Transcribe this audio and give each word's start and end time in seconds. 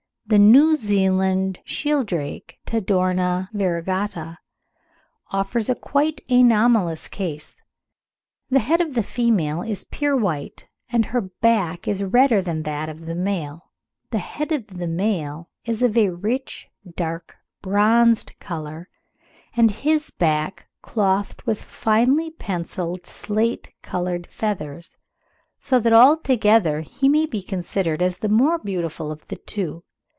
The 0.27 0.39
New 0.39 0.77
Zealand 0.77 1.59
shieldrake 1.65 2.57
(Tadorna 2.65 3.49
variegata) 3.53 4.37
offers 5.33 5.67
a 5.67 5.75
quite 5.75 6.21
anomalous 6.29 7.09
case; 7.09 7.61
the 8.49 8.59
head 8.59 8.79
of 8.79 8.93
the 8.93 9.03
female 9.03 9.61
is 9.61 9.83
pure 9.83 10.15
white, 10.15 10.69
and 10.89 11.07
her 11.07 11.19
back 11.19 11.85
is 11.85 12.05
redder 12.05 12.41
than 12.41 12.61
that 12.61 12.87
of 12.87 13.07
the 13.07 13.15
male; 13.15 13.73
the 14.11 14.19
head 14.19 14.53
of 14.53 14.67
the 14.67 14.87
male 14.87 15.49
is 15.65 15.83
of 15.83 15.97
a 15.97 16.11
rich 16.11 16.69
dark 16.95 17.35
bronzed 17.61 18.31
colour, 18.39 18.87
and 19.57 19.69
his 19.71 20.11
back 20.11 20.61
is 20.61 20.65
clothed 20.81 21.41
with 21.41 21.61
finely 21.61 22.29
pencilled 22.29 23.05
slate 23.05 23.73
coloured 23.81 24.27
feathers, 24.27 24.95
so 25.59 25.77
that 25.77 25.91
altogether 25.91 26.79
he 26.79 27.09
may 27.09 27.25
be 27.25 27.41
considered 27.41 28.01
as 28.01 28.19
the 28.19 28.29
more 28.29 28.57
beautiful 28.57 29.11
of 29.11 29.27
the 29.27 29.35
two. 29.35 29.83